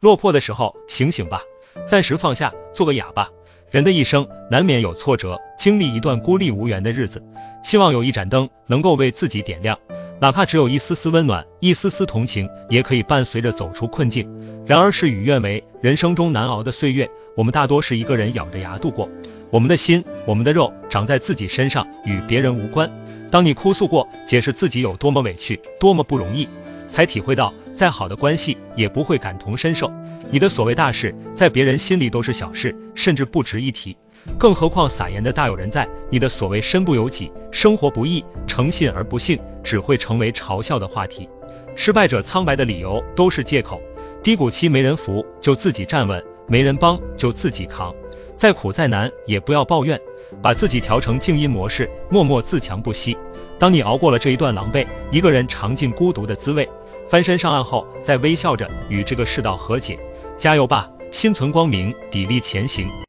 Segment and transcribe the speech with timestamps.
[0.00, 1.42] 落魄的时候醒醒吧，
[1.86, 3.28] 暂时放下，做个哑巴。
[3.70, 7.22] 人的一生难免有挫折，经历一段孤立无援的日子，
[7.62, 9.78] 希望有一盏灯能够为自己点亮，
[10.18, 14.26] 哪怕只有一丝丝温暖，一丝丝同情，也可以伴随着走出困境。
[14.66, 19.06] 然而事与愿违，人生中难熬的岁月，我们大多是一个人咬着牙度过。
[19.50, 22.90] 我们的心，我们的肉，长在自己身上，与别人无关。
[23.30, 26.48] 当你哭诉过，解释自己有多么委屈，多么不容易，
[26.88, 29.92] 才体会到，再好的关系也不会感同身受。
[30.30, 33.96] 你的所谓大事，在别人心里都是小事，甚至不值一提。
[34.38, 41.28] 更何况撒盐的大有人在，你的所谓身不由己，生活不易，诚信而不幸，只会成为嘲笑的话题。
[41.74, 43.80] 失败者苍白的理由都是借口，
[44.22, 47.94] 低谷期没人扶就自己站稳，没人帮就自己扛。
[48.36, 49.98] 再苦再难也不要抱怨，
[50.42, 53.16] 把自己调成静音模式，默默自强不息。
[53.58, 56.68] 当你熬过了这一段狼狈，一个人尝尽孤独的滋味，
[57.10, 59.98] 翻身上岸后，再微笑着与这个世道和解。
[60.38, 62.88] 加油吧，心存光明，砥砺前行。